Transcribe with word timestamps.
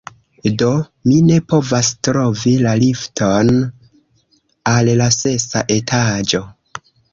Do, 0.61 0.69
mi 1.09 1.17
ne 1.25 1.35
povas 1.53 1.89
trovi 2.07 2.55
la 2.63 2.73
lifton 2.85 3.53
al 4.75 4.93
la 5.03 5.11
sesa 5.19 5.65
etaĝo! 5.79 6.45